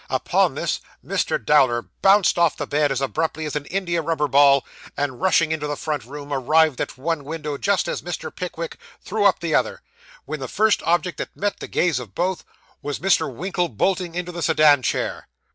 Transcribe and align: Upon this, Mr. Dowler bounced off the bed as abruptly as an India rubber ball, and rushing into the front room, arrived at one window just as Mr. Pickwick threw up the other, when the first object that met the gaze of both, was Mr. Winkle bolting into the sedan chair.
Upon 0.09 0.55
this, 0.55 0.81
Mr. 1.05 1.37
Dowler 1.37 1.83
bounced 2.01 2.39
off 2.39 2.57
the 2.57 2.65
bed 2.65 2.91
as 2.91 3.01
abruptly 3.01 3.45
as 3.45 3.55
an 3.55 3.67
India 3.67 4.01
rubber 4.01 4.27
ball, 4.27 4.65
and 4.97 5.21
rushing 5.21 5.51
into 5.51 5.67
the 5.67 5.75
front 5.77 6.05
room, 6.05 6.33
arrived 6.33 6.81
at 6.81 6.97
one 6.97 7.23
window 7.23 7.55
just 7.55 7.87
as 7.87 8.01
Mr. 8.01 8.35
Pickwick 8.35 8.77
threw 9.03 9.25
up 9.25 9.41
the 9.41 9.53
other, 9.53 9.83
when 10.25 10.39
the 10.39 10.47
first 10.47 10.81
object 10.87 11.19
that 11.19 11.37
met 11.37 11.59
the 11.59 11.67
gaze 11.67 11.99
of 11.99 12.15
both, 12.15 12.43
was 12.81 12.97
Mr. 12.97 13.31
Winkle 13.31 13.69
bolting 13.69 14.15
into 14.15 14.31
the 14.31 14.41
sedan 14.41 14.81
chair. 14.81 15.27